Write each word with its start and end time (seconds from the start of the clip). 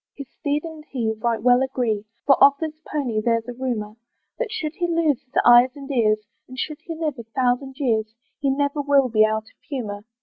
His 0.15 0.27
steed 0.31 0.63
and 0.63 0.83
he 0.89 1.11
right 1.19 1.43
well 1.43 1.61
agree, 1.61 2.05
For 2.25 2.35
of 2.43 2.53
this 2.59 2.81
pony 2.91 3.21
there's 3.23 3.47
a 3.47 3.53
rumour, 3.53 3.97
That 4.39 4.51
should 4.51 4.73
he 4.73 4.87
lose 4.87 5.21
his 5.21 5.35
eyes 5.45 5.75
and 5.75 5.91
ears, 5.91 6.25
And 6.47 6.57
should 6.57 6.79
he 6.81 6.95
live 6.95 7.19
a 7.19 7.23
thousand 7.35 7.77
years, 7.77 8.15
He 8.39 8.49
never 8.49 8.81
will 8.81 9.09
be 9.09 9.23
out 9.23 9.43
of 9.43 9.59
humour. 9.69 10.03